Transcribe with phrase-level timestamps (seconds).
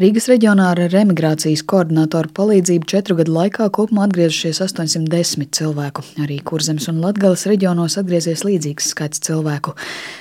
[0.00, 6.00] Rīgas reģionā ar remigrācijas koordinātoru palīdzību četru gadu laikā kopumā atgriezušies 810 cilvēku.
[6.24, 9.74] Arī Kurzemes un Latgales reģionos atgriezies līdzīgs skaits cilvēku.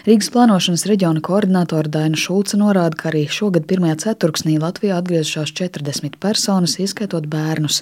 [0.03, 6.17] Rīgas plānošanas reģiona koordinātora Daina Šulce norāda, ka arī šogad pirmajā ceturksnī Latvijā atgriezušās 40
[6.19, 7.77] personas, ieskaitot bērnus.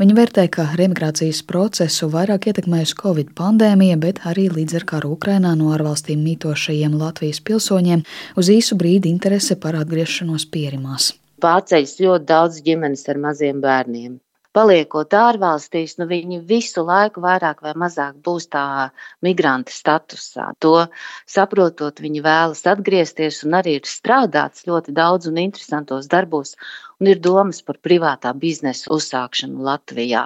[0.00, 5.54] Viņa vērtē, ka remigrācijas procesu vairāk ietekmējusi Covid pandēmija, bet arī līdz ar karu Ukrainā
[5.54, 8.02] no ārvalstīm mītošajiem Latvijas pilsoņiem
[8.34, 11.12] uz īsu brīdi interese par atgriešanos pierimās
[11.44, 14.16] pārceļas ļoti daudz ģimenes ar maziem bērniem.
[14.56, 18.62] Paliekot ārvalstīs, nu viņi visu laiku vairāk vai mazāk būs tā
[19.26, 20.46] migranta statusā.
[20.64, 20.86] To
[21.34, 26.54] saprotot, viņi vēlas atgriezties un arī ir strādāts ļoti daudz un interesantos darbos
[27.00, 30.22] un ir domas par privātā biznesa uzsākšanu Latvijā.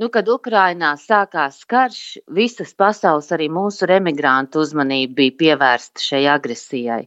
[0.00, 2.00] Nu, kad Ukrainā sākās karš,
[2.38, 7.02] visas pasaules, arī mūsu remigrantu uzmanība bija pievērsta šai agresijai,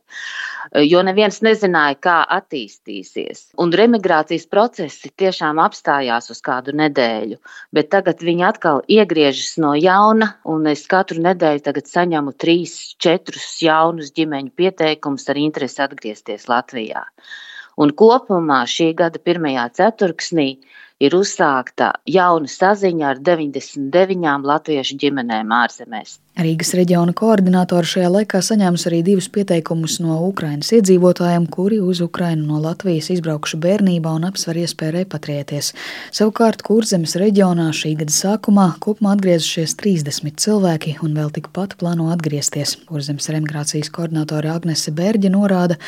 [0.86, 3.48] jo neviens nezināja, kā attīstīsies.
[3.62, 7.40] Un remigrācijas procesi tiešām apstājās uz kādu nedēļu,
[7.74, 14.14] bet tagad viņi atkal iegriežas no jauna, un es katru nedēļu saņemu trīs, četrus jaunus
[14.16, 17.06] ģimeņu pieteikumus ar interesi atgriezties Latvijā.
[17.78, 20.48] Un kopumā šī gada pirmajā ceturksnī
[21.08, 26.18] ir uzsākta jauna saziņa ar 99 latviešu ģimenēm ārzemēs.
[26.38, 32.44] Rīgas reģiona koordinātori šajā laikā saņēmusi arī divus pieteikumus no Ukrainas iedzīvotājiem, kuri uz Ukrainu
[32.46, 35.72] no Latvijas izbraukuši bērnībā un apsver iespēju repatriēties.
[36.14, 42.76] Savukārt Kurzemes reģionā šī gada sākumā kopumā atgriezušies 30 cilvēki un vēl tikpat plāno atgriezties.
[42.86, 45.80] Kurzemes remigrācijas koordinātore Agnese Bērģa norāda,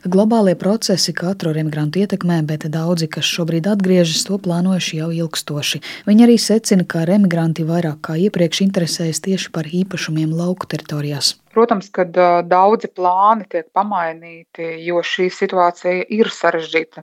[0.00, 5.84] ka globālie procesi katru remigrantu ietekmē, bet daudzi, kas šobrīd atgriežas, to plānojuši jau ilgstoši.
[6.08, 11.34] Viņi arī secina, ka remigranti vairāk kā iepriekš interesējas tieši par īpašu īpašumiem lauku teritorijās.
[11.58, 12.04] Protams, ka
[12.46, 17.02] daudzi plāni tiek pamainīti, jo šī situācija ir sarežģīta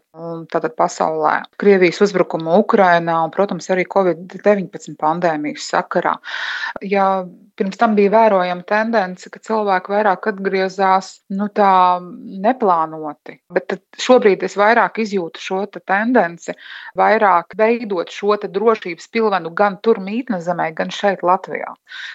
[0.54, 1.42] tātad pasaulē.
[1.60, 6.16] Krievijas uzbrukuma Ukrainā un, protams, arī Covid-19 pandēmijas sakarā.
[6.88, 12.00] Ja pirms tam bija vērojama tendence, ka cilvēki vairāk atgriezās nu, tā
[12.46, 16.56] neplānoti, bet šobrīd es vairāk izjūtu šo te tendenci,
[17.00, 21.72] vairāk veidot šo drošības pilvenu gan tur mītnes zemē, gan šeit Latvijā.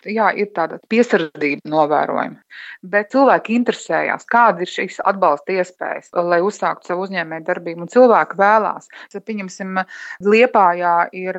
[0.08, 2.38] Jā, ir tāda piesardzība novērojama jautājumi.
[2.82, 7.84] Bet cilvēki interesējās, kāda ir šīs atbalsta iespējas, lai uzsāktu savu uzņēmēju darbību.
[7.84, 8.88] Un cilvēki vēlās.
[9.12, 9.80] Pieņemsim,
[10.24, 11.36] Liepājā ir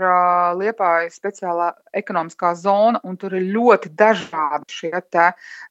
[0.58, 4.92] Liepāja speciālā ekonomiskā zona, un tur ir ļoti dažādi šie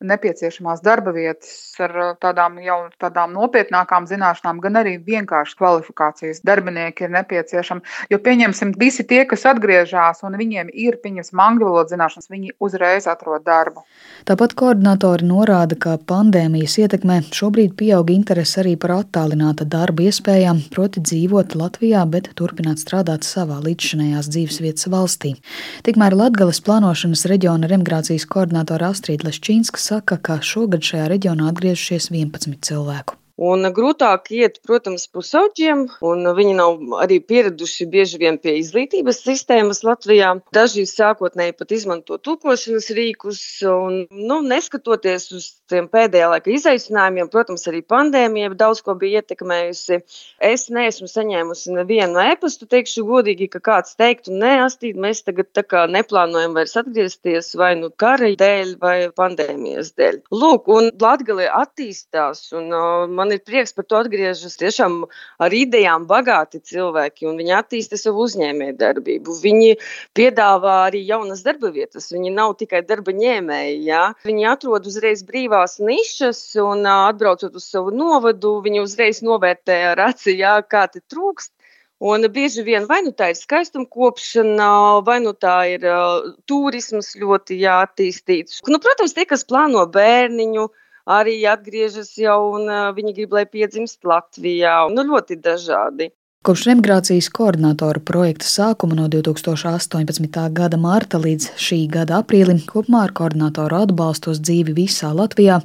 [0.00, 7.14] nepieciešamās darba vietas ar tādām jau tādām nopietnākām zināšanām, gan arī vienkārši kvalifikācijas darbinieki ir
[7.14, 7.80] nepieciešami.
[8.10, 13.08] Jo, pieņemsim, visi tie, kas atgriežas un viņiem ir, pieņemsim, angļu valodas zināšanas, viņi uzreiz
[13.10, 13.84] atrod darbu.
[14.28, 20.60] Tāpat koordinātori Autori norāda, ka pandēmijas ietekmē šobrīd pieaug interese arī par attālināta darba iespējām,
[20.70, 25.34] proti dzīvot Latvijā, bet turpināt strādāt savā līdzšanējās dzīvesvietas valstī.
[25.82, 32.62] Tikmēr Latgales plānošanas reģiona remigrācijas koordinātora Astrīda Leščīnska saka, ka šogad šajā reģionā atgriežušies 11
[32.70, 33.19] cilvēku.
[33.40, 39.80] Un grūtāk iet, protams, pusauģiem, un viņi nav arī pieraduši bieži vien pie izglītības sistēmas
[39.86, 40.34] Latvijā.
[40.52, 47.64] Daži sākotnēji pat izmanto tulkošanas rīkus, un nu, neskatoties uz tiem pēdējā laika izaicinājumiem, protams,
[47.70, 50.02] arī pandēmija daudz ko bija ietekmējusi.
[50.50, 55.48] Es neesmu saņēmusi nevienu e-pastu, teikšu godīgi, ka kāds teiktu, nē, astīt, mēs tagad
[55.88, 60.20] neplānojam vairs atgriezties vai nu kara dēļ vai pandēmijas dēļ.
[60.34, 65.04] Lūk, un Latgalē attīstās, un uh, man ir prieks par to atgriežas tiešām
[65.38, 69.38] ar idejām bagāti cilvēki, un viņi attīsta savu uzņēmē darbību.
[69.44, 69.78] Viņi
[70.18, 74.04] piedāvā arī jaunas darba vietas, viņi nav tikai darba ņēmēji, jā.
[74.26, 80.00] Viņi atrod uzreiz brīvā savās nišas, un atbraucot uz savu novadu, viņi uzreiz novērtē ar
[80.10, 81.52] aci, jā, kā te trūkst.
[82.00, 87.12] Un bieži vien vai nu tā ir skaistuma kopšana, vai nu tā ir uh, turisms
[87.20, 88.62] ļoti jāattīstīts.
[88.72, 90.64] Nu, protams, tie, kas plāno bērniņu,
[91.06, 94.88] arī atgriežas jau un viņi grib, lai piedzimst Latvijā.
[94.92, 96.10] Nu, ļoti dažādi.
[96.40, 100.38] Kopš remigrācijas koordinātora projekta sākuma no 2018.
[100.56, 105.60] gada marta līdz šī gada aprīlim kopumā ar koordinātoru atbalstu uz dzīvi visā Latvijā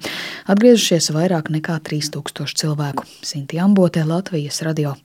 [0.51, 3.07] atgriežušies vairāk nekā 3000 cilvēku.
[3.23, 4.97] Sinti Ambote, Latvijas radio.